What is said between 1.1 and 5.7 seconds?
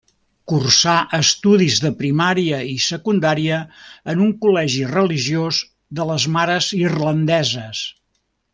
estudis de primària i secundària en un col·legi religiós